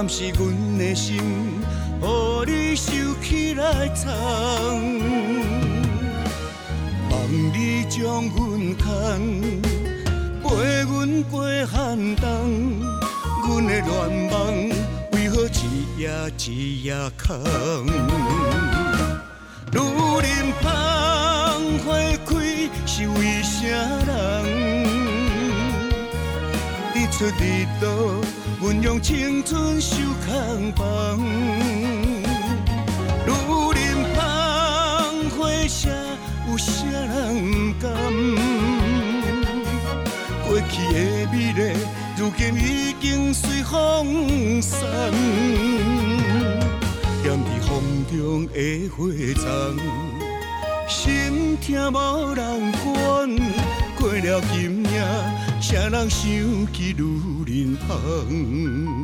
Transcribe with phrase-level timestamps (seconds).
[0.00, 2.04] 敢是阮的心，予
[2.46, 2.90] 你收
[3.22, 4.10] 起来藏？
[7.10, 7.12] 望
[7.52, 8.34] 你将阮
[8.78, 8.88] 牵，
[10.42, 10.48] 陪
[10.84, 12.24] 阮过寒冬。
[13.46, 13.86] 阮的愿
[14.30, 14.40] 望，
[15.12, 16.08] 为何一夜
[16.46, 17.36] 一夜空？
[19.70, 19.78] 女
[20.22, 20.64] 人芳
[21.84, 21.92] 花
[22.24, 22.30] 开
[22.86, 23.58] 是为啥
[24.06, 24.08] 人？
[26.94, 27.89] 日出日落，
[29.00, 31.18] 青春受空房。
[33.26, 33.32] 女
[33.74, 33.80] 人
[34.14, 34.18] 芳
[35.30, 35.88] 花谢，
[36.48, 37.90] 有啥人不甘？
[40.46, 40.96] 过去的
[41.32, 41.58] 美丽。
[42.16, 44.78] 如今已经随风散，
[47.24, 47.70] 踮伫风
[48.10, 48.98] 中的花
[49.40, 49.48] 丛，
[50.86, 52.84] 心痛无人管。
[53.96, 54.92] 过了今夜，
[55.62, 56.20] 谁人想
[56.72, 57.02] 起女
[57.60, 57.76] 心？
[57.76, 58.99] 疼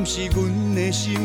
[0.00, 1.19] 敢是阮的心，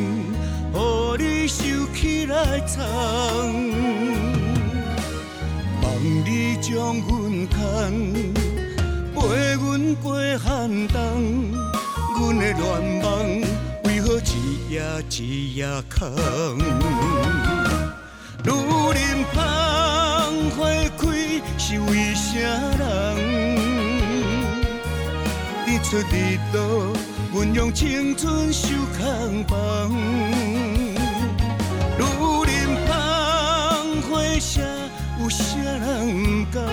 [27.75, 29.91] 青春受空房。
[31.97, 32.03] 女
[32.47, 32.53] 人
[32.87, 32.95] 芳
[34.09, 34.61] 花谢，
[35.21, 36.63] 有啥人不甘？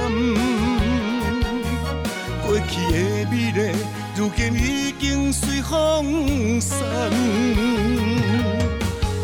[2.46, 2.96] 过去的
[3.32, 3.58] 美丽，
[4.14, 6.78] 如今已经随风散。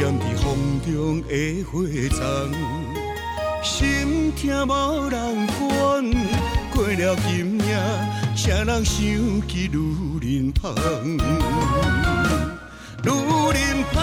[0.01, 0.49] 踮伫风
[0.85, 1.71] 中的花
[2.11, 2.19] 丛，
[3.63, 5.63] 心痛无人管。
[6.75, 7.71] 过了今夜，
[8.35, 8.85] 谁人想
[9.47, 9.77] 起女
[10.53, 10.75] 芳？
[13.03, 13.11] 女
[13.55, 13.97] 人芳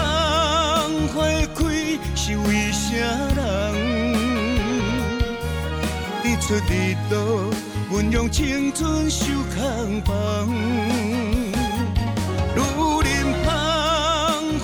[1.14, 1.14] 花
[1.54, 1.58] 开
[2.14, 2.86] 是为啥
[3.36, 3.40] 人？
[6.24, 7.50] 日出日落，
[7.90, 10.48] 阮用青春守空房。
[12.54, 12.60] 女
[13.04, 13.10] 人
[13.44, 13.46] 芳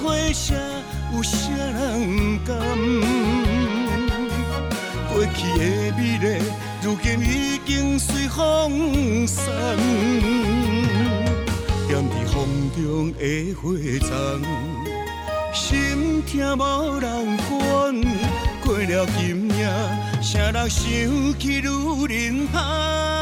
[0.03, 0.56] 花谢。
[1.15, 2.59] 有啥人不甘？
[5.12, 5.62] 过去的
[5.94, 6.25] 美丽，
[6.82, 9.44] 如今已经随风散。
[12.42, 13.62] 踮伫风中的花
[14.00, 14.10] 丛，
[15.54, 17.50] 心痛无人管。
[18.64, 19.70] 过了今夜，
[20.20, 23.22] 谁人想起女人芳？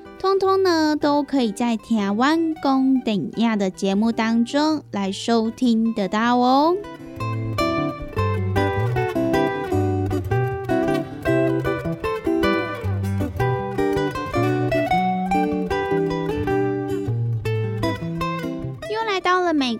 [0.21, 6.75] 通通呢，都可以在台湾公等亚的节目当中来收听得到哦。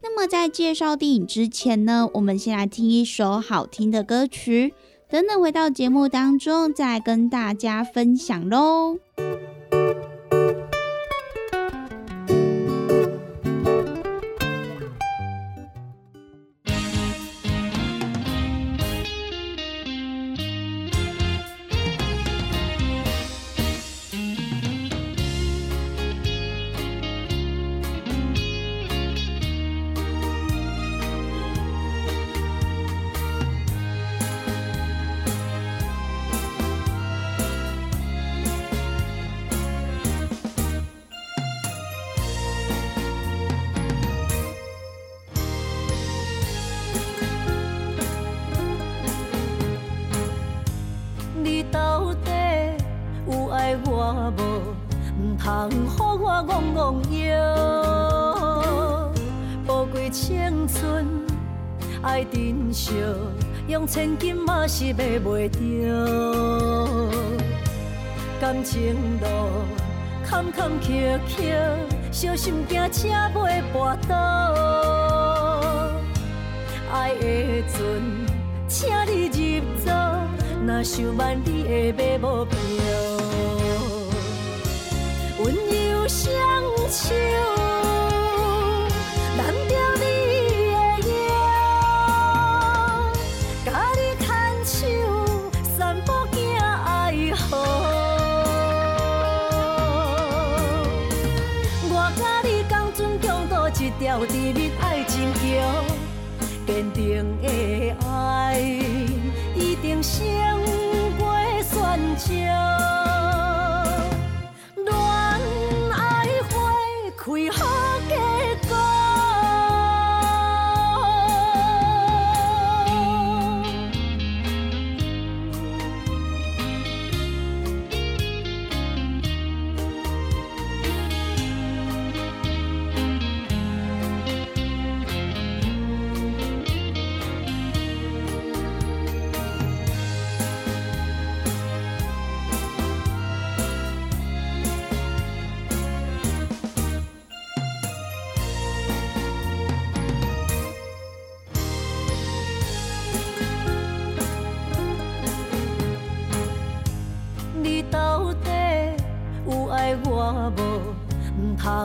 [0.00, 4.74] 那么在介绍电影之前呢，我们先来听一首好听的歌曲，
[5.08, 8.98] 等等回到节目当中再跟大家分享喽。
[55.68, 56.78] 人予我戆戆
[57.28, 59.12] 摇，
[59.66, 61.06] 宝贵青春
[62.02, 62.94] 爱珍惜，
[63.66, 65.58] 用千金嘛是买袂着。
[68.40, 69.26] 感情路
[70.24, 71.54] 坎坎坷坷，
[72.10, 74.14] 小心惊车袂跋倒。
[76.90, 77.78] 爱的船，
[78.68, 79.92] 请你入座，
[80.66, 82.46] 若想万里的买无
[89.36, 90.04] 淋着你
[90.72, 90.76] 的
[91.08, 91.10] 影，
[93.64, 93.66] 甲
[93.96, 94.26] 你牵
[94.64, 94.76] 手
[95.76, 96.86] 散步，惊爱
[97.34, 97.46] 河。
[101.90, 105.38] 我甲你共，尊重多一条甜蜜爱情桥，
[106.66, 106.96] 坚定
[107.40, 107.46] 的
[108.06, 108.60] 爱，
[109.54, 110.20] 一定胜
[111.18, 111.22] 过
[111.62, 112.77] 算账。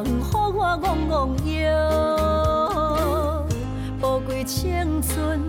[0.03, 1.11] 人予我戆戆
[1.61, 1.71] 摇，
[4.01, 5.39] 宝贵青春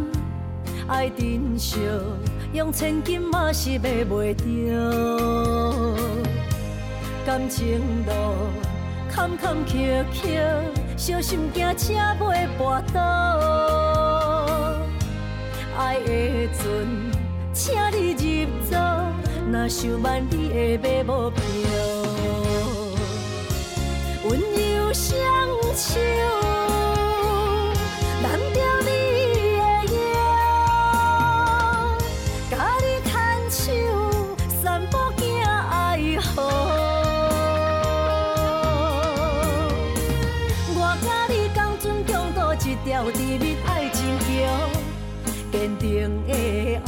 [0.87, 1.81] 爱珍惜，
[2.53, 4.45] 用千金嘛是买袂着。
[7.27, 8.13] 感情路
[9.11, 10.39] 坎坎坷坷，
[10.97, 13.01] 小心惊车袂跋倒。
[15.77, 16.65] 爱的船，
[17.53, 18.79] 请你入座，
[19.51, 21.54] 若想万你的马无。
[24.27, 25.23] 温柔乡
[25.77, 26.01] 愁
[28.23, 28.89] 难你
[32.81, 33.13] 你牵
[33.51, 33.63] 手
[34.63, 35.23] 散步走
[40.75, 40.79] 我
[41.29, 41.85] 你共存
[42.83, 44.25] 条甜蜜爱情桥
[45.53, 46.81] 坚定的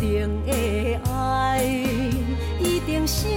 [0.00, 1.62] 定的爱，
[2.58, 3.28] 一定胜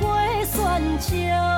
[0.00, 1.57] 过选择。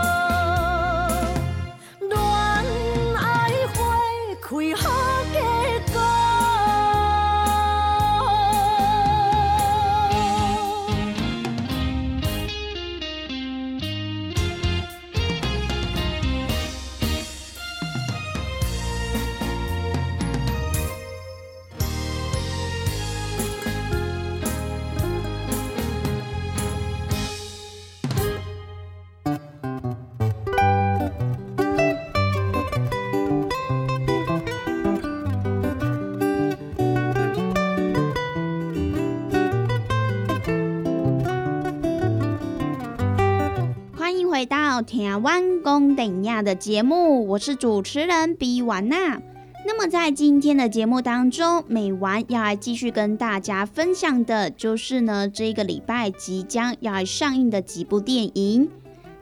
[44.91, 49.23] 台湾公等亚的节目，我是主持人比婉娜。
[49.65, 58.69] 那么在今天的节目当中，美完要来继续跟大家分享的就是呢，这个礼拜即将要来上映的几部电影。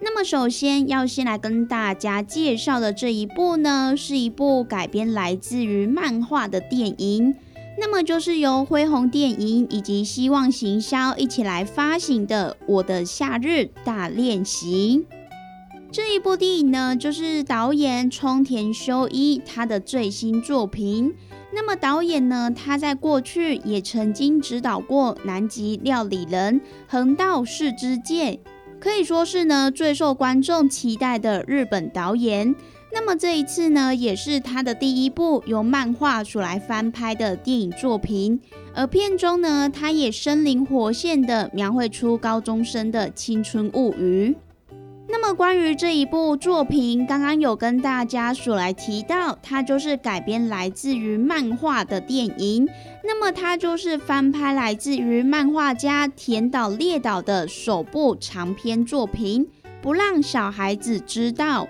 [0.01, 7.35] 那么首先要先来跟大家介绍的这一部呢，是一部改编来自于漫画的电影。
[7.79, 15.05] 那么就是由恢宏电影以及希望行销一起来发行的《我的夏日大练习》
[15.90, 21.14] 这一部电影呢，就是导演冲田修一他的最新作品。
[21.50, 28.33] 那么导演呢，他在过去也曾经指导过《南极料理人》《横道世之介》，
[28.78, 32.54] 可以说是呢最受观众期待的日本导演。
[32.92, 38.38] 那么这一次呢，也是他的第一部由漫画所来翻拍的电影作品。
[38.75, 44.37] 而片中呢，他也生灵活现的描绘出高中生的青春物语。
[45.28, 52.66] 那么关于这一部作品，刚刚有跟大家所来提到，它就是改编来自于漫画的电影。
[53.04, 59.44] 那么它就是翻拍来自于漫画家田岛列岛的首部长篇作品
[59.82, 61.64] 《不让小孩子知道》。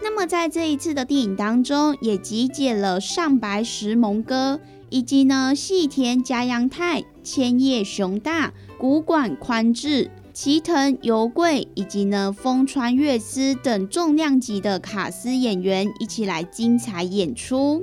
[0.00, 17.82] 那么在这一次的电影当中，也集结了上白石萌歌，以及呢细田加阳太、千叶雄大、古馆宽志、齐藤由贵，以及呢风川月司等重量级的卡司演员一起来精彩演出。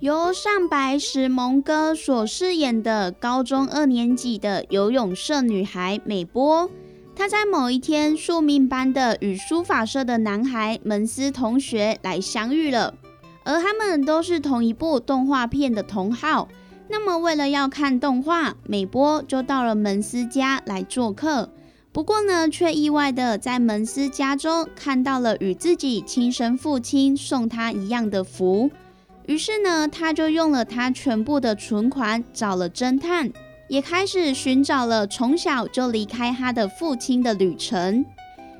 [0.00, 6.68] 由上白石萌歌所饰演的高中二年级的游泳社女孩美波，
[7.18, 12.94] 他在某一天宿命般的与书法社的男孩门斯同学来相遇了，
[13.42, 16.46] 而他们都是同一部动画片的同好。
[16.88, 21.50] 那么为了要看动画，美波就到了门斯家来做客。
[21.90, 28.70] 不过呢，却意外的在门斯家中看到了与自己亲生父亲送他一样的符。
[29.26, 33.32] 于是呢，他就用了他全部的存款找了侦探，
[33.68, 38.04] 也开始寻找了从小就离开他的父亲的旅程。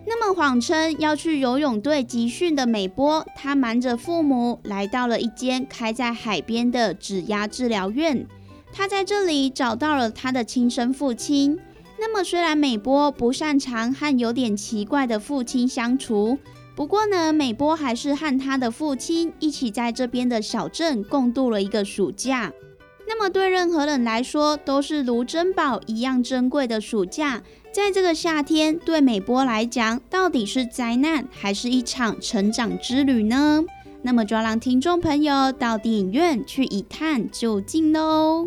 [0.07, 8.27] 那么谎称要去游泳队集训的美波，他瞒着父母来到了一间开在海边的指压治疗院。
[8.73, 11.59] 他在这里找到了他的亲生父亲。
[12.01, 16.39] 那么虽然美波不擅长和有点奇怪的父亲相处。
[16.77, 22.53] 不过呢，美波还是和他的父亲一起在这边的小镇共度了一个暑假。
[23.09, 27.43] 那么对任何人来说，都是如珍宝一样珍贵的暑假。
[27.73, 33.65] 在这个夏天，对美波来讲，到底是灾难，还是一场成长之旅呢？
[34.03, 38.47] 那么就要让听众朋友到电影院去一探究竟喽。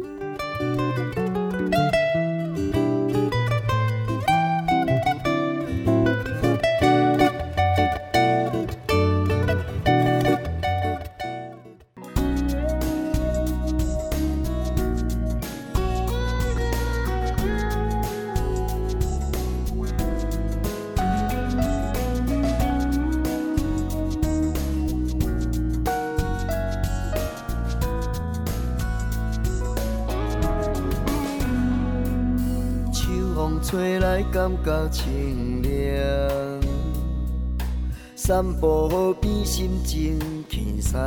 [38.42, 40.18] 散步好比心情
[40.50, 41.00] 轻松，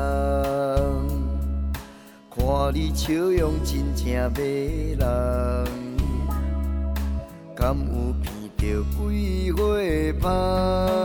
[2.30, 5.66] 看你笑容真正迷人，
[7.56, 8.22] 敢有闻
[8.56, 8.62] 到
[8.96, 10.28] 桂花
[10.86, 11.03] 香？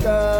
[0.00, 0.39] 있을까.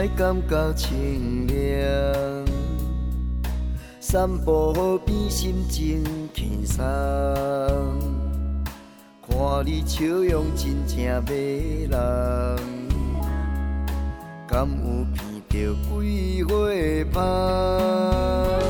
[0.00, 1.56] 才，感觉清凉。
[4.00, 6.02] 散步好比心情
[6.32, 6.82] 轻松，
[9.28, 11.98] 看你笑容真正迷人，
[14.48, 15.06] 敢有闻
[15.50, 15.54] 到
[15.92, 17.20] 桂花
[18.58, 18.69] 香？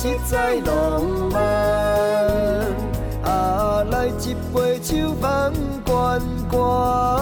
[0.00, 1.42] 实在浪漫。
[3.24, 5.52] 啊，来一杯酒，放
[5.84, 7.17] 关关，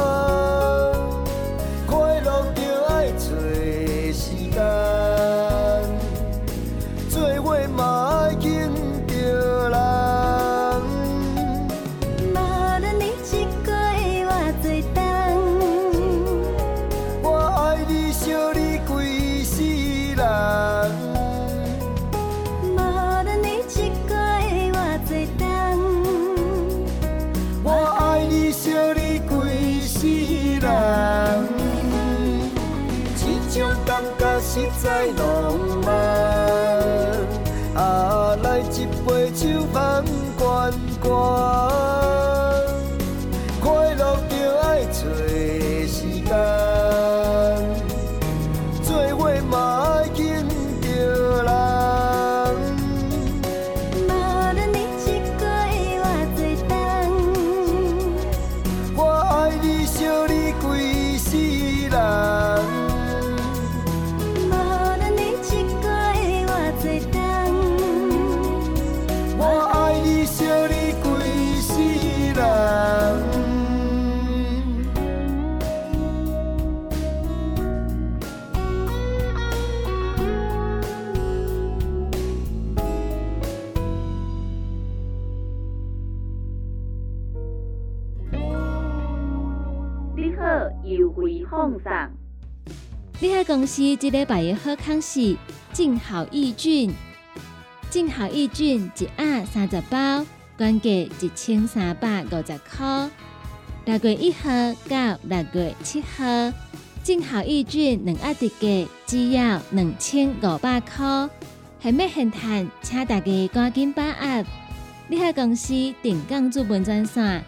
[93.78, 95.36] 你喺公司一礼拜的好康是
[95.72, 96.90] 静好益菌，
[97.90, 100.24] 静好益菌一盒三十包，
[100.56, 103.10] 原价一千三百五十块。
[103.84, 104.48] 六月一号
[104.88, 106.24] 到六月七号，
[107.02, 111.28] 静好益菌两盒特价只要两千五百块，
[111.78, 114.44] 还没现赚，请大家赶紧把握。
[115.08, 117.44] 你喺公司定岗资本专线：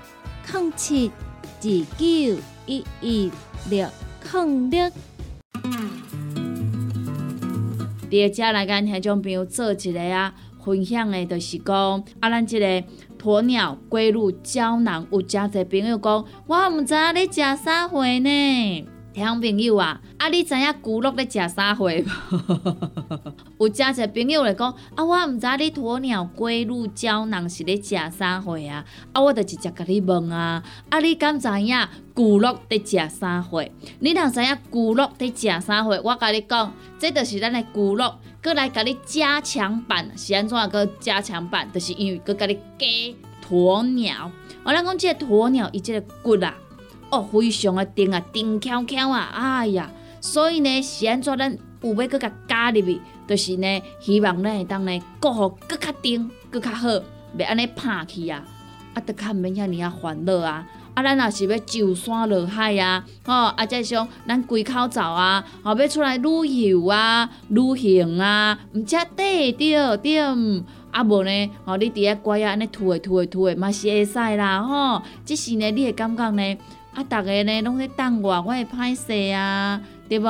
[0.53, 1.11] 零七
[1.41, 3.33] 二九一一
[3.71, 3.89] 六
[4.31, 4.91] 零六。
[8.11, 12.67] 伫个遮来跟听众朋友做一个啊分享的，就是讲啊，咱即个
[13.19, 18.87] 鸵鸟龟乳胶囊，有诚侪朋友讲，我毋知影你食啥货呢？
[19.19, 22.07] 听朋友啊，啊，你知影骨碌咧食啥货无？
[23.67, 28.85] 有诚侪朋友来讲，啊，我毋知你鸵鸟龟乳胶囊是咧食啥货啊？
[29.13, 31.77] 啊，我就直接甲你问啊，啊，你敢知影
[32.15, 32.79] 骨碌伫
[33.09, 33.65] 食啥货？
[33.99, 41.69] 你若知影骨碌伫食啥货，我甲你讲，这就是咱的骨碌，搁来甲你加强版，是安怎个加强版？
[41.73, 42.87] 就是因为搁甲你加
[43.51, 44.31] 鸵鸟。
[44.63, 46.55] 我咱讲即个鸵鸟，伊即个骨啊，
[47.11, 49.91] 哦，非常的硬啊，硬翘翘啊，哎呀，
[50.21, 56.89] 所以呢，是安怎咱有要搁甲加入去，就是呢，希望咱会当呢，顾好搁较硬，搁较好，
[57.37, 58.45] 袂安尼拍去啊，
[58.95, 60.67] 啊，得较毋免遐尔啊烦恼啊。
[60.95, 70.65] 啊，咱若是要上山落海啊，吼、啊，再是讲咱归口走啊，吼、要出来旅游啊、旅行啊，毋则缀着着？
[70.91, 76.57] 啊无呢，吼、你伫遐乖啊，安尼吐诶吐诶吐诶，嘛是会使啦，吼、即是呢，你会感觉呢，
[76.99, 80.27] 啊，逐个呢拢咧等我，我会歹势啊，对无？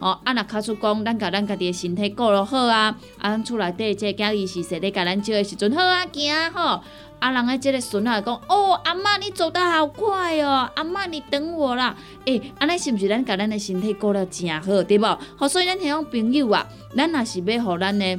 [0.00, 6.80] 吼、啊，若卡出讲，咱甲咱家己诶身体顾落好啊，啊，咱厝内底即个囝己是说咧，甲咱照诶时阵好啊，行吼。
[7.18, 11.94] 啊，人诶，即个孙仔讲，哦，阿嬷你走得好快哦，阿嬷你等我啦。
[12.24, 15.18] 诶、安尼是毋是咱甲咱诶身体顾了诚好，对无？
[15.36, 16.66] 吼，所以咱听种朋友啊，
[16.96, 18.18] 咱若是要互咱诶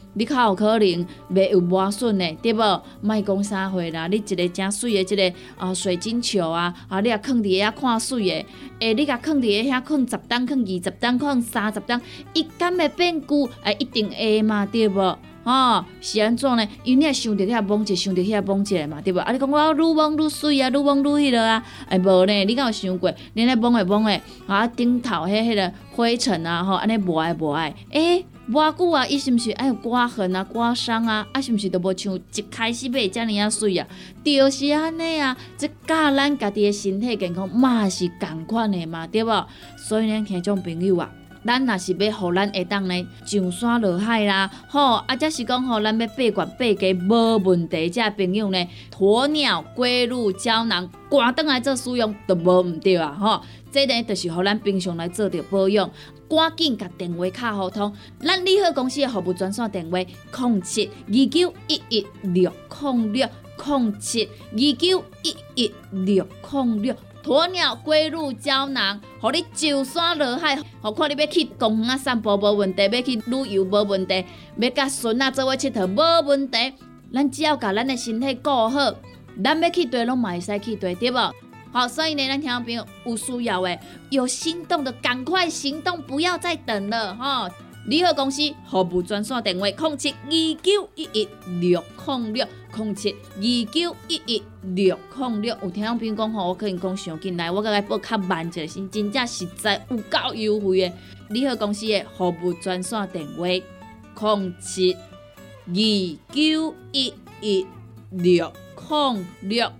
[0.13, 2.81] 你较有可能袂有磨损的，对无？
[3.01, 8.45] 莫讲啥货啦，你一个真水的，一个啊水晶球啊，啊你啊放伫遐看水的，
[8.79, 12.01] 诶，你甲放伫遐放十担，放二十担，放三十担，
[12.33, 13.49] 伊敢会变旧？
[13.63, 15.17] 诶，一定会嘛，对无？
[15.43, 16.67] 吼，是安怎呢？
[16.83, 19.19] 因为你也想着遐摸者，想着遐摸者嘛，对无？
[19.19, 22.45] 啊，你讲我愈摸愈水啊，愈摸愈迄落啊，哎无呢？
[22.45, 23.11] 你敢有想过？
[23.33, 28.25] 你咧摸诶摸诶，啊顶头迄迄个灰尘啊，吼，安尼无爱无爱，诶。
[28.51, 31.25] 偌久啊，伊是毋是爱有刮痕啊、刮伤啊？
[31.31, 33.87] 啊，是毋是都无像一开始买遮尔啊水啊？
[34.25, 39.47] 就是安尼啊，即教咱家己诶身体健康嘛是共款诶嘛，对无？
[39.77, 41.09] 所以呢，听种朋友啊，
[41.45, 48.67] 咱若是要互咱会当呢上山落海啦，吼，啊，则是讲吼，咱要八罐八家无问题，遮朋友呢，
[48.99, 55.89] 鸵鸟龟鹿胶囊，赶倒来做使用都无毋对啊，吼，这呢，就是互咱平常来做着保养。
[56.31, 62.49] 赶紧甲电话卡互通，咱利好公司的服务专线电话：零七二九一一六
[62.81, 63.27] 零六
[63.65, 66.95] 零七二九一一六零六。
[67.23, 74.25] 鸵鸟龟乳胶囊，互你上山落海，何看你要去公园散步无问题，要去旅游无问题，
[74.57, 76.73] 要甲孙仔做伙佚佗无问题。
[77.13, 78.95] 咱只要甲咱的身体顾好，
[79.43, 81.31] 咱要去对拢嘛会使去对，对无？
[81.73, 83.79] 好，所以呢，咱听众朋友有需要诶，
[84.09, 87.49] 有心动的赶快行动，不要再等了哈！
[87.87, 91.27] 联合公司服务专线电话：零七二九一一
[91.61, 95.57] 六零六零七二九一一六零六。
[95.63, 100.93] 有听众朋友讲吼，我可能讲上进来，我甲伊报较慢一是真正实在有够优惠诶！
[101.29, 105.73] 联合公司的服务专线电话：零七二
[106.35, 107.65] 九一一
[108.09, 108.51] 六
[108.89, 109.71] 零六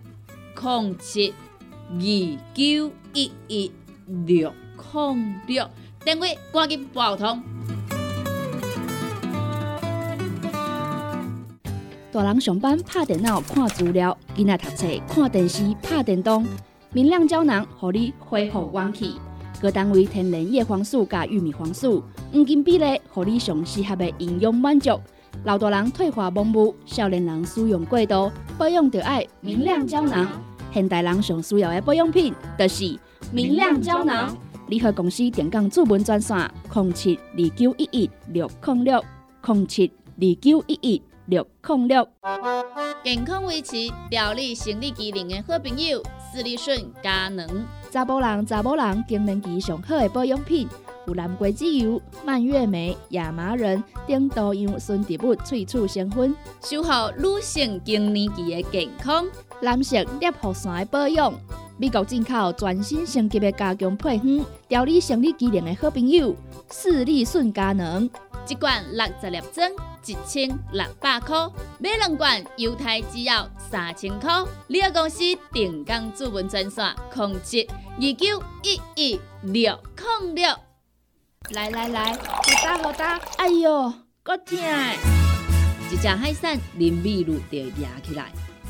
[0.56, 1.34] 零七。
[1.93, 1.99] 二
[2.54, 3.69] 九一一
[4.25, 4.54] 六
[4.93, 5.69] 零六，
[6.06, 7.43] 电话赶紧拨通。
[12.13, 16.47] 大人上班拍电脑看资料，囡仔读册看电视拍电动。
[16.93, 19.17] 明亮胶囊，互你恢复元气。
[19.62, 22.01] 各单位天然叶黄素加玉米黄素，
[22.32, 24.97] 黄金比例，互你上适合的营养满足。
[25.43, 30.25] 老大人退化盲目，少年人使用过度，保养就爱明亮胶囊。
[30.73, 32.97] 现代人上需要的保养品，就是
[33.31, 34.36] 明亮胶囊。
[34.67, 39.03] 联合公司电讲主文专线：零七二九一一六零六
[39.45, 42.07] 零七二九一一六零六。
[43.03, 43.75] 健康维持、
[44.10, 47.65] 调理生理机能的好朋友——斯利顺佳能。
[47.89, 50.67] 查甫人、查某人更年期上好的保养品，
[51.07, 59.25] 有蓝桂枝油、蔓越莓、亚麻仁等多样纯植物萃取成分，守护女性更年期的健康。
[59.62, 61.34] 蓝色裂护伞的保养，
[61.78, 66.36] 美国进口全新升级的加强配方，调理生理机能的好朋友——
[66.71, 68.10] 视力顺佳能，
[68.47, 69.69] 一罐六十粒装，
[70.06, 71.47] 一千六百块；
[71.78, 74.43] 买两罐，犹太只要三千块。
[74.67, 75.19] 你个公司
[75.54, 79.80] 定岗主文专线：控制二九一一六
[80.24, 80.56] 零六。
[81.52, 83.19] 来来来，好打好打！
[83.38, 83.93] 哎呦，
[84.24, 84.58] 够痛！
[85.91, 88.32] 一只海扇林密路就压起来。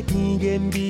[0.00, 0.89] 胜过甜言蜜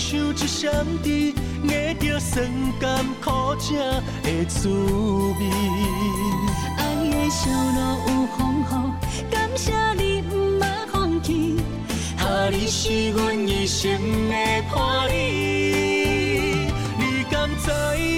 [0.00, 3.76] 像一闪电，握着酸甘苦涩
[4.22, 5.50] 的滋味。
[6.78, 8.64] 爱的小路有风雨，
[9.30, 11.60] 感谢你毋捌放弃。
[12.18, 13.92] 啊，你是阮一生
[14.30, 14.34] 的
[14.74, 15.12] 伴侣。
[16.98, 17.70] 你敢知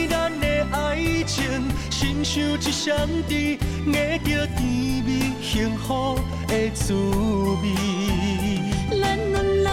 [0.09, 1.43] 咱的爱情，
[1.91, 2.97] 亲像一双
[3.29, 3.93] 甜，握
[4.25, 4.63] 着甜
[5.05, 6.17] 蜜幸福
[6.47, 8.72] 的滋味。
[9.01, 9.73] 咱两人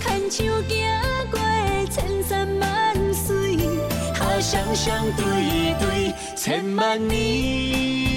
[0.00, 0.76] 牵手行
[1.30, 1.38] 过
[1.90, 3.56] 千山万水，
[4.20, 8.07] 啊，双双对对千万年。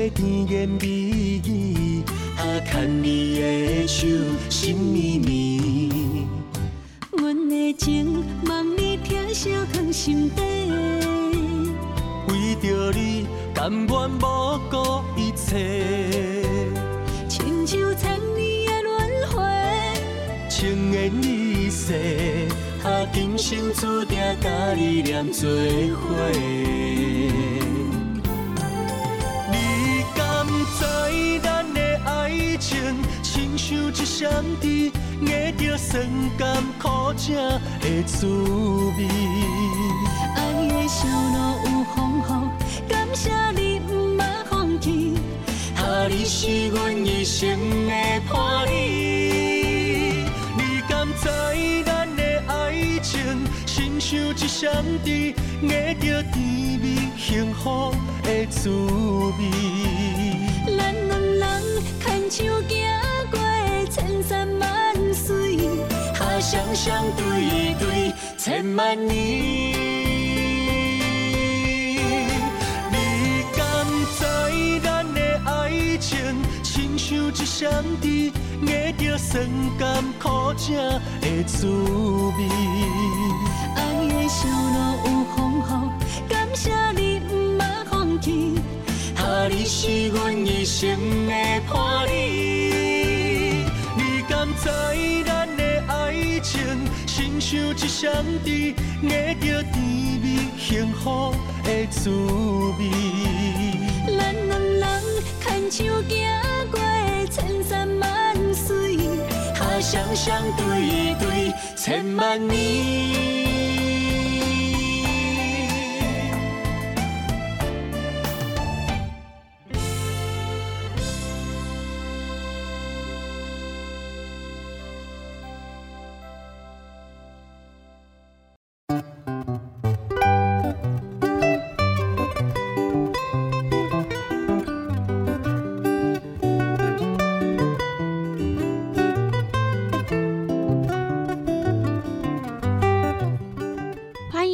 [0.00, 0.99] 胜过甜言蜜
[35.80, 37.32] 酸甘苦涩
[37.80, 39.08] 的滋味。
[40.36, 40.38] 爱
[40.68, 42.22] 的小路有风雨，
[42.86, 45.14] 感谢你毋捌放弃。
[45.76, 47.92] 啊，你是阮一生的
[48.30, 48.70] 伴侣。
[50.58, 53.18] 你敢知咱的爱情，
[53.64, 56.38] 亲像一双甜，握着甜
[56.78, 59.40] 蜜幸福的滋味。
[60.76, 62.99] 咱两人牵手行
[66.50, 69.14] 双双对对千万年。
[72.90, 72.96] 你
[73.56, 73.86] 敢
[74.18, 74.24] 知
[74.82, 76.18] 咱的爱情，
[76.64, 78.32] 亲像一双甜，
[78.62, 80.74] 握着酸甘苦涩
[81.20, 82.38] 的滋味。
[83.76, 85.70] 爱的小路有风雨，
[86.28, 88.60] 感谢你毋捌放弃。
[89.18, 91.32] 啊，你是阮一生的
[91.72, 92.10] 伴侣。
[93.96, 94.68] 你敢知，
[97.06, 99.74] 亲像一双甜，握着甜
[100.22, 102.10] 蜜幸福的滋
[102.78, 102.90] 味。
[104.06, 104.82] 咱两人
[105.40, 106.10] 牵手行
[106.70, 106.80] 过
[107.30, 108.96] 千山万水，
[109.58, 113.49] 啊，双双对对千万年。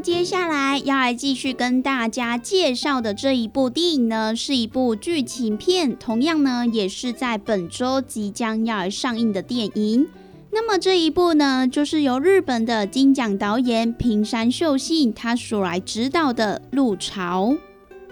[0.00, 10.06] 接下来要来继续跟大家介绍的这一部电影呢，是一部剧情片，同样呢也是在本周即将要上映的电影。
[10.50, 17.50] 那么这一部呢，就是由日本的金奖导演平山秀信他所来指导的《路潮》。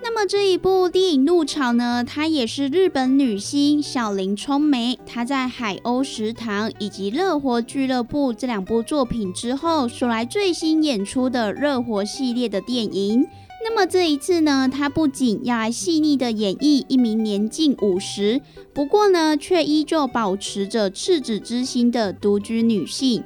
[0.09, 13.27] 那么这一部电影《怒潮》呢，它也是日本女星小林聪美她在《海鸥食堂》以及《热火俱乐部》这两部作品之后所来最新演出的热火系列的电影。
[13.65, 18.41] 那么这一次呢，她不仅要来细腻的演绎一名年近五十，
[18.73, 23.25] 不过呢，却依旧保持着赤子之心的独居女性。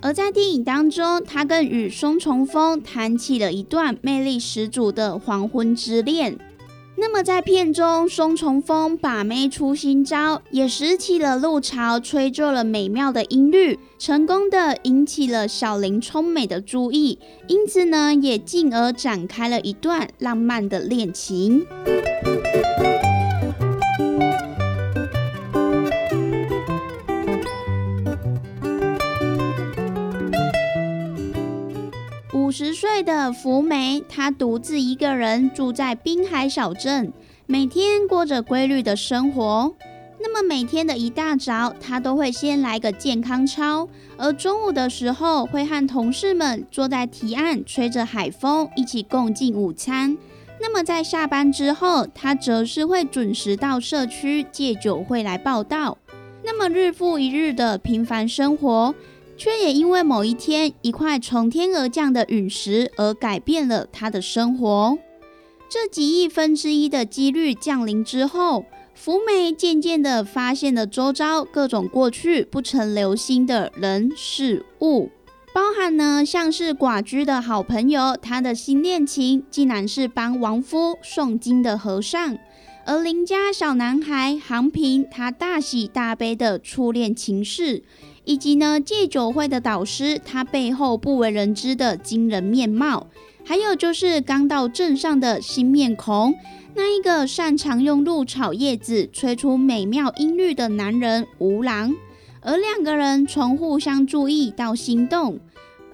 [0.00, 6.38] 而在电影当中，他更与松重丰谈起了一段魅力十足的黄昏之恋。
[7.00, 21.64] 那么在片中，松重丰把妹出新招，也拾起了路潮，吹奏了美妙的音律，成功的引起了小林聪美的注意，因此呢，也进而展开了一段浪漫的恋情。
[32.48, 37.12] 五十岁的福梅，她独自一个人住在滨海小镇，
[37.44, 39.74] 每天过着规律的生活。
[40.18, 50.16] 那么每天的一大早，她都会先来个健康操，而中午的时候会和同事们坐在堤岸，吹着海风，一起共进午餐。
[50.58, 55.98] 那么在下班之后，她则是会准时到社区戒酒会来报道。
[56.42, 58.94] 那么日复一日的平凡生活。
[59.38, 64.98] 却也因为某一天一块从天而降的陨石而改变了他的生活。
[65.70, 75.10] 这几亿分之一的几率降临之后，福美渐渐地发现了周遭各种过去不曾留心的人事物，
[75.54, 82.36] 包含呢像是寡居的好朋友，他的新恋情竟然是帮亡夫诵经的和尚，
[82.86, 87.84] 而邻家小男孩杭平，他大喜大悲的初恋情事。
[88.28, 93.06] 以及呢，戒酒会的导师，他背后不为人知的惊人面貌，
[93.42, 96.34] 还有就是刚到镇上的新面孔，
[96.74, 101.96] 那一个擅长用鹿草叶子吹出美妙音律的男人吴郎，
[102.42, 105.40] 而两个人从互相注意到心动。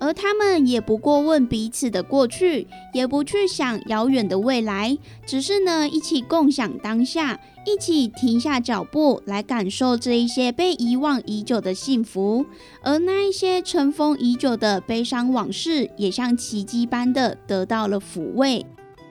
[0.01, 12.44] 而他们也不过问彼此的过去，也不去想遥远的未来，只是呢一起共享当下，一起停下脚步来感受这一些被遗忘已久的幸福，
[12.82, 18.64] 而那一些尘封已久的悲伤往事，也像奇迹般的得到了抚慰。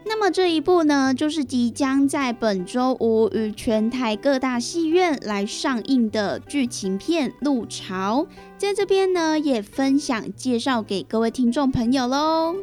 [0.05, 8.27] 那么这一部呢，就是即将在本周五与全台各大戏院来上映的剧情片《路潮》，
[8.57, 12.55] 在这边呢也分享介绍给各位听众朋友喽。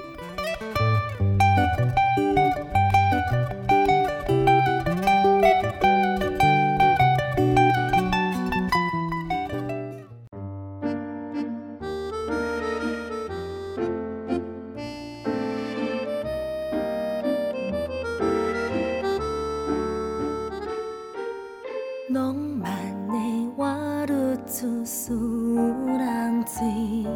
[24.60, 27.06] 世事有人追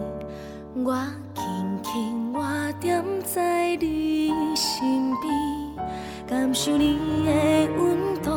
[0.83, 0.97] 我
[1.35, 5.87] 轻轻我垫在你身边
[6.27, 8.31] 感受你的温度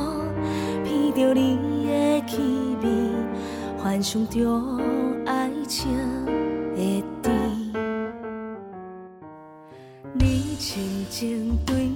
[0.84, 2.42] 闻著你的气
[2.84, 2.90] 味
[3.82, 4.46] 幻想着
[5.26, 5.88] 爱情
[6.76, 7.34] 的甜。
[10.16, 11.87] 你静静对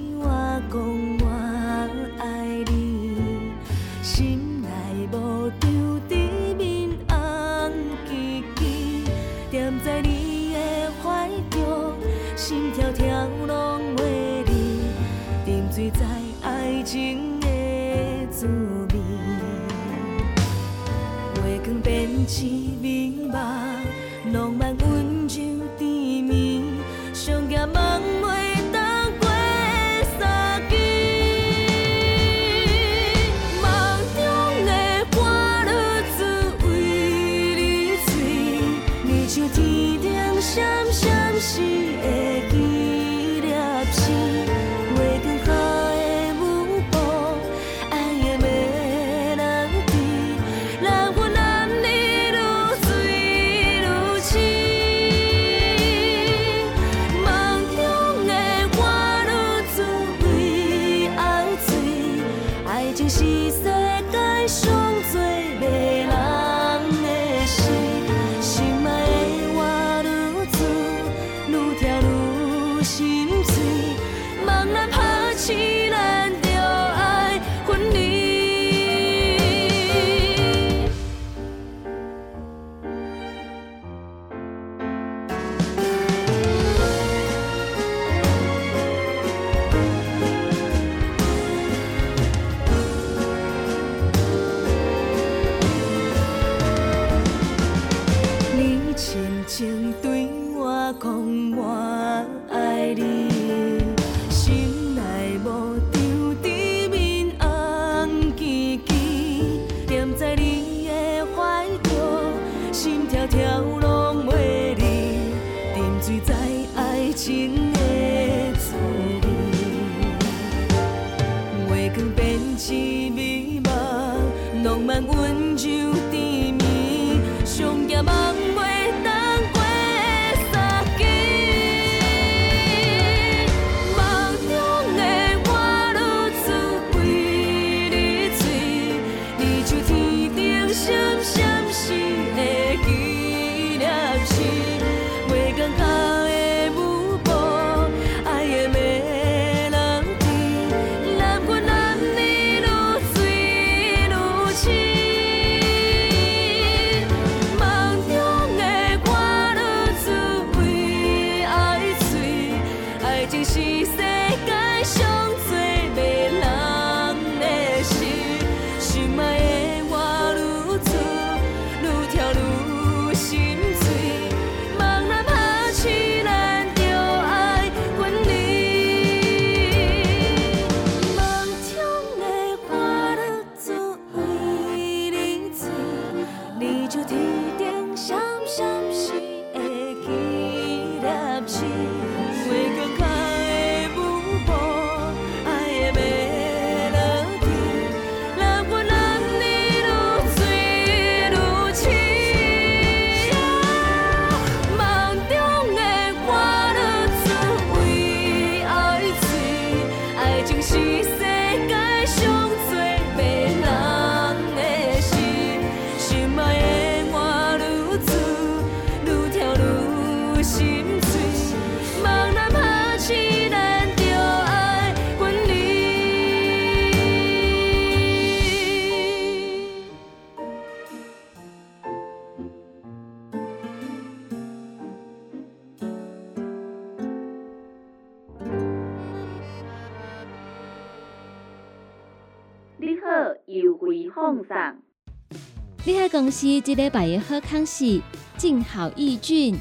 [246.21, 247.99] 公司即礼拜的好康是
[248.37, 249.57] 静好益菌，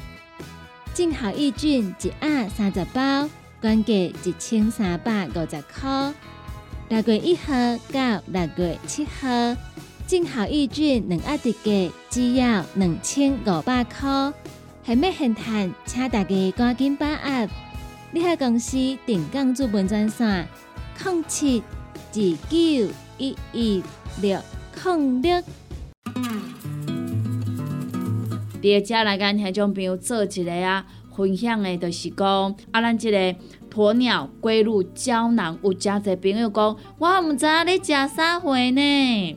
[0.93, 3.27] 静好益菌一盒三十包，
[3.63, 6.13] 原价一千三百五十块。
[6.91, 7.55] 六月一号
[7.91, 9.57] 到六月七号，
[10.07, 14.31] 静好益菌两盒特价只要两千五百块，
[14.85, 17.49] 还没现赚，请大家赶紧把握！
[18.13, 20.47] 你海公司定岗资本专线：
[21.03, 21.63] 零七
[22.13, 22.13] 二
[22.51, 23.83] 九一一
[24.21, 24.39] 六
[24.85, 25.43] 零六。
[28.63, 30.85] 伫个遮来甲听众朋友做一个啊
[31.17, 33.35] 分享的，就是讲啊，咱即个
[33.71, 39.37] 鸵鸟龟乳胶囊，有诚侪朋友讲，我毋知影你食啥货呢？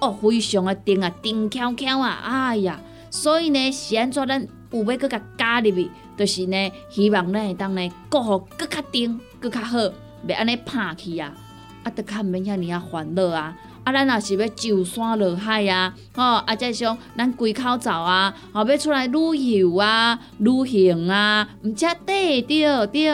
[0.00, 2.80] 哦，非常的顶啊，顶翘翘啊，哎呀，
[3.10, 9.78] 所以呢，是安怎咱有要搁甲加入去，就是呢，希望咱会当呢，过好搁较顶，搁较好，
[10.26, 11.32] 袂安尼拍去啊，
[11.82, 23.08] 啊，得较毋免遐尔啊烦恼啊，啊，咱若是要上山落海啊，吼，啊，再像咱归口走啊，吼，要出来旅游啊、旅行啊，毋则对着对，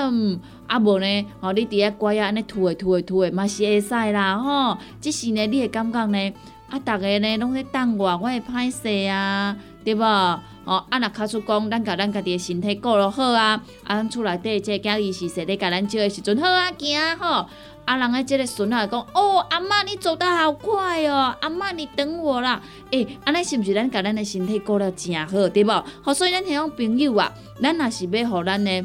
[0.66, 6.32] 啊无呢，吼，你伫遐乖啊，安尼吐诶吐诶吐诶，嘛是会使啦，吼，即是呢，你会感觉呢？
[6.74, 10.02] 啊，逐个呢拢咧等我，我会歹势啊，对无？
[10.64, 17.46] 哦，啊，若卡出讲，咱甲咱家己的身体顾落好啊，啊，咱厝内底即个囝伊是说咧，甲咱照的时阵好啊，行吼。
[17.84, 22.60] 啊，人诶，即个孙仔讲，哦，阿嬷你走得好快哦，阿嬷你等我啦。
[22.90, 25.84] 诶，安尼是毋是咱甲咱的身体顾了诚好，对无？
[26.02, 27.30] 好，所以咱听种朋友啊，
[27.62, 28.84] 咱若是要互咱的。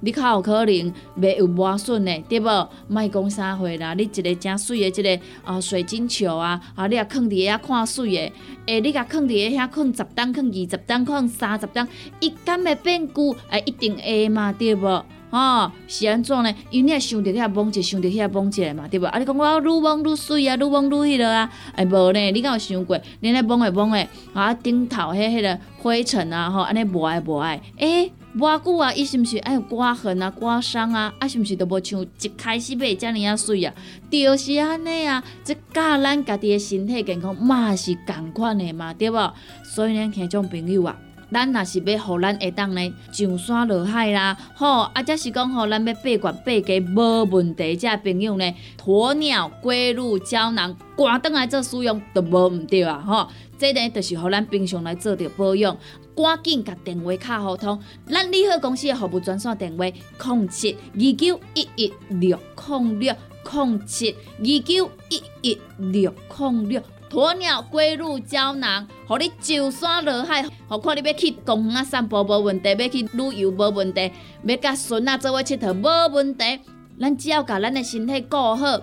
[0.00, 2.68] 你较有可能袂有磨损的，对无？
[2.88, 3.94] 莫讲啥货啦！
[3.94, 8.32] 你一个正水的，即个啊水晶球啊，啊你也放伫遐看水的，
[8.66, 11.86] 诶，你甲放伫遐放十担、放二十担、放三十担，
[12.20, 13.34] 伊敢会变旧？
[13.50, 15.04] 诶，一定会嘛，对无？
[15.30, 16.54] 吼，是安怎呢？
[16.70, 19.06] 因为你也想着遐摸者，想着遐摸者嘛，对无？
[19.06, 22.30] 啊，你讲我愈摸愈水啊，愈摸愈迄落啊，诶，无呢？
[22.30, 22.98] 你敢有想过？
[23.20, 28.12] 你咧摸诶摸诶，啊顶头迄迄个灰尘啊，吼，安尼无爱无爱，诶。
[28.38, 31.12] 偌久啊，伊是毋是爱有刮痕啊、刮伤啊？
[31.18, 33.74] 啊，是毋是都无像一开始买遮尔啊水啊？
[34.08, 39.34] 就是安尼啊，即教咱家己的身体健康嘛是共款的嘛，对无？
[39.64, 40.96] 所以呢，听种朋友啊，
[41.32, 53.28] 咱若是要互咱下当呢上山落海啦，吼，啊，则是讲吼，咱要八罐八家无问题，遮朋友呢，鸵鸟龟鹿胶囊，赶倒来做使用都无毋对啊，吼，
[53.58, 55.76] 这呢就是互咱平常来做着保养。
[56.18, 62.36] 赶紧甲电话卡互通，咱利好公司的服务专线电话：零七二九一一六
[62.68, 63.14] 零六
[63.52, 66.82] 零七二九一一六零六。
[67.08, 74.12] 鸵鸟龟乳胶囊，互你上山落海，何况你要去公园散步无问题，要去旅游无问题，
[74.44, 76.60] 要甲孙仔做伙佚佗无问题。
[77.00, 78.80] 咱只要甲咱的身体顾好，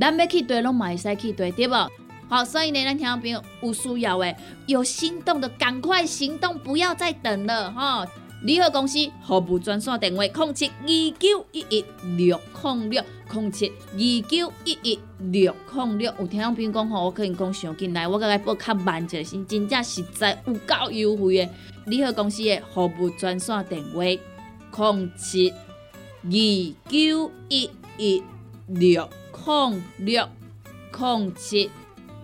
[0.00, 1.88] 咱要去对拢嘛会使去对，对无？
[2.28, 8.06] 好，所以呢，咱听众朋友有需要诶，有心动的赶快行动，不要再等了哈！
[8.42, 11.84] 联合公司服务专线电话：零七二九一一
[12.18, 13.02] 六零六
[13.32, 16.14] 零七二九一一六零六。
[16.20, 21.48] 有听众朋友讲吼，我可能讲上进来，我甲来报较慢一是真正实在有够优惠诶！
[21.86, 26.30] 联合公司的服务专线电话：零七二
[26.90, 28.22] 九一一
[28.66, 29.08] 六
[29.46, 30.28] 零六
[30.92, 31.70] 零七。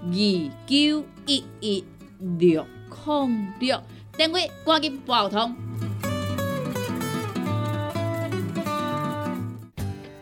[0.06, 0.12] 二
[0.66, 1.82] 九一一
[2.38, 2.62] 六
[3.06, 3.80] 零六，
[4.14, 5.54] 电话赶紧拨通。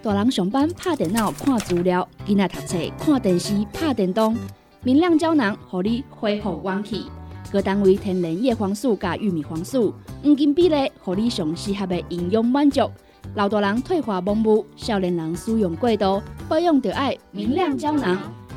[0.00, 4.36] 大人上班拍电脑看资料，囡仔读册看电视拍电动。
[4.84, 7.06] 明亮胶囊，互你恢复元气。
[7.50, 12.88] 各单位天然叶黄素加玉米黄素，黄金比例，互你上适合的营养满足。
[13.34, 18.16] 老大人退化盲目，少年人使用过度，保养就爱明亮胶囊。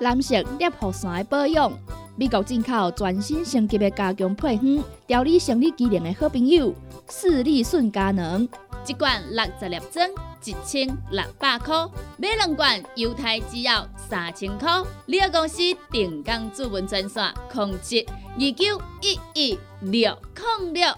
[0.00, 1.70] 男性尿酸的保养，
[2.16, 6.74] 美国进口全新升级的加强配方，调理生理机能的好朋友——
[7.10, 8.48] 视力顺佳能。
[8.86, 10.08] 一罐六十粒装，
[10.42, 11.86] 一千六百块；
[12.16, 14.82] 买两罐，犹太只要三千块。
[15.04, 15.58] 你个公司
[15.90, 20.16] 定岗主文专线：控制二九一一六
[20.62, 20.94] 零六。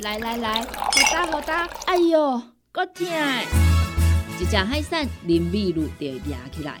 [0.00, 1.68] 来来来，好打好打！
[1.86, 2.42] 哎哟，
[2.72, 3.06] 够痛！
[4.40, 6.80] 一只海扇淋雨露就压起来，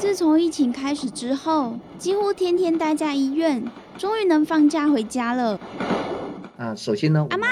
[0.00, 3.62] 自从疫情开始之后，几乎天天待在医院，
[3.98, 5.60] 终于能放假回家了。
[6.56, 7.46] 啊，首先呢，阿妈，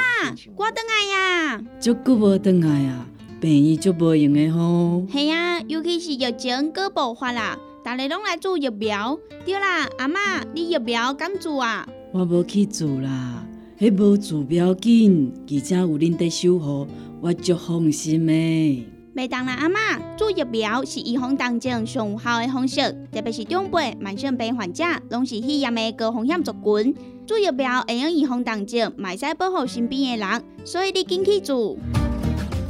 [0.57, 1.63] 我等来呀！
[1.79, 3.07] 足久无等来呀，
[3.39, 5.05] 病医足无用的吼。
[5.13, 9.19] 系呀，尤其是疫情搁爆发啦，大家拢来做疫苗。
[9.45, 11.87] 对啦，阿妈，你疫苗敢做啊？
[12.15, 13.47] 我无去做啦，
[13.79, 16.87] 迄无做不要紧，而且有恁在守护，
[17.21, 18.87] 我足放心的。
[19.19, 26.95] 麦当啦，阿妈，做疫苗是预防重症上有效的方式，特别是长辈、慢性病患者，拢是肺炎的高风险族群。
[27.27, 31.77] 做疫苗会用预防重症，卖使保护身边的人，所以你紧去做。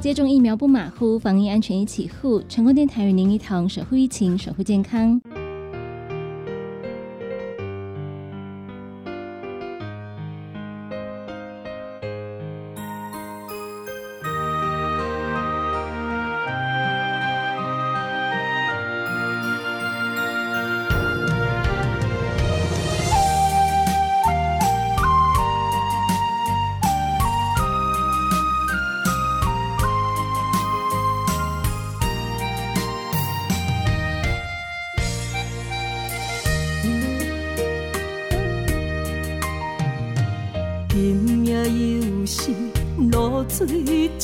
[0.00, 2.42] 接种疫苗不马虎，防疫安全一起护。
[2.48, 5.20] 成功电台与您一同守护疫情，守护健康。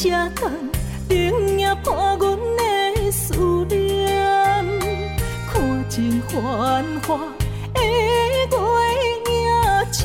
[0.04, 0.50] 水这重，
[1.08, 3.34] 冷也破阮的思
[3.70, 4.04] 念。
[5.50, 7.16] 看尽繁华
[7.72, 8.46] 的月
[9.00, 9.24] 影，
[9.90, 10.00] 照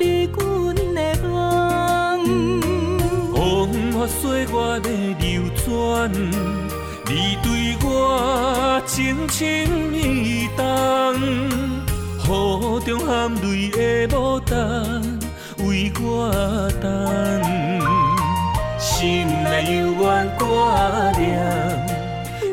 [0.00, 0.34] 你阮
[0.94, 1.28] 的梦。
[3.34, 3.36] 风
[3.92, 4.88] 花雪月的
[5.20, 6.10] 流转，
[7.04, 9.44] 你对我情深
[9.92, 10.64] 意重，
[12.24, 12.26] 雨
[12.86, 14.56] 中含泪的牡丹
[15.66, 16.32] 为我
[16.80, 16.86] 等，
[20.56, 21.28] 原挂念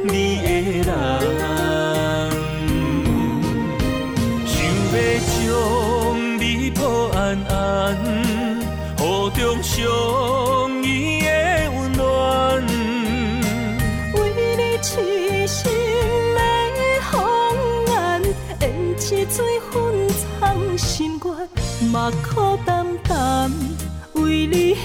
[0.04, 0.12] 你
[0.84, 0.92] 的
[1.40, 1.40] 人，
[4.46, 4.52] 想
[4.92, 4.96] 要
[5.30, 5.42] 将
[6.38, 6.82] 你抱
[7.18, 7.96] 安安，
[9.00, 9.02] 雨
[9.40, 9.74] 中相
[10.84, 11.28] 依的
[11.72, 12.02] 温暖。
[14.16, 14.18] 为
[14.58, 14.92] 你痴
[15.48, 15.62] 心
[16.36, 16.38] 的
[17.10, 17.16] 红
[17.88, 17.94] 颜，
[18.60, 18.62] 胭
[18.98, 19.40] 脂水
[19.72, 19.74] 粉
[20.10, 21.32] 藏心愿，
[21.90, 23.50] 目眶淡淡
[24.16, 24.76] 为你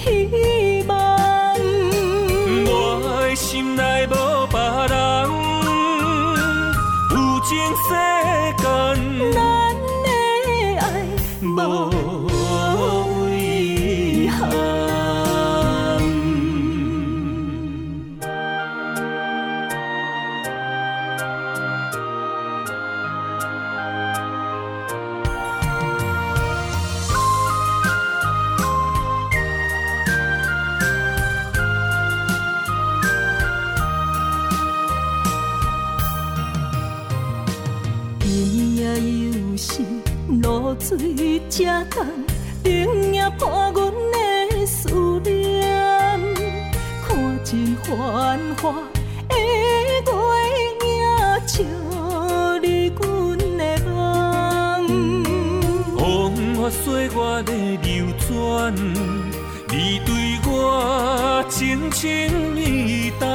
[58.71, 63.27] 你对我情深意重，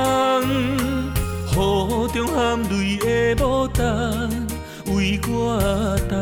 [1.53, 1.55] 雨
[2.13, 4.29] 中含泪的牡丹
[4.87, 6.13] 为我等，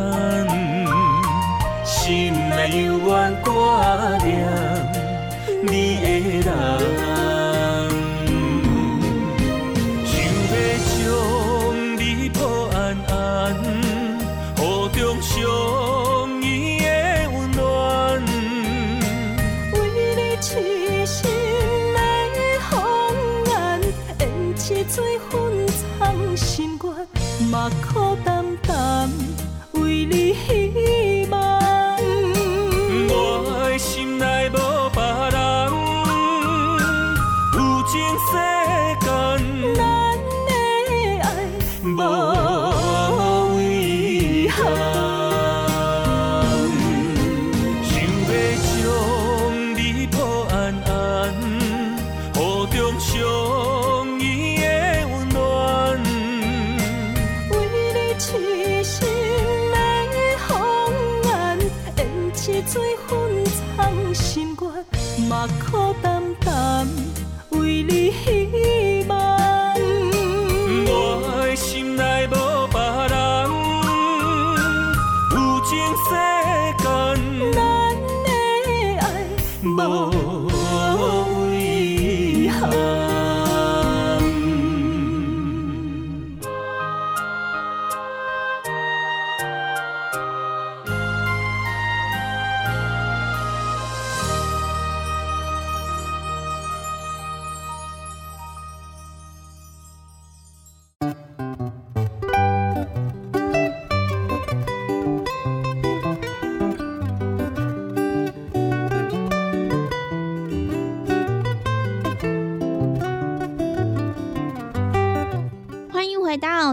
[1.85, 4.31] 心内犹原挂念
[5.63, 5.75] 你
[6.43, 7.12] 的人。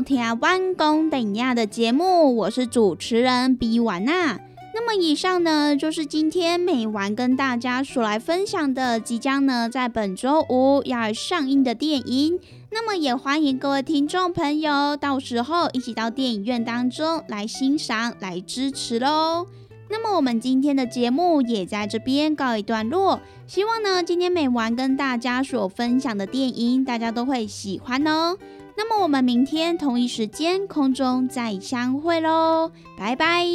[0.10, 4.40] 回到《台湾公等亚》的节目，我是主持人比婉娜。
[4.74, 12.40] 那么以上呢，就是今天美完跟大家所来分享的，即将呢在本周五要上映的电影。
[12.72, 19.46] 那么也欢迎各位听众朋友，到时候一起到电影院当中来欣赏、来支持喽。
[19.92, 28.38] 那么我们今天的节目也在这边告一段落，希望呢今天美完跟大家所分享的电影，大家都会喜欢哦。
[28.82, 33.46] 那么我们明天同一时间空中再相会喽，拜拜。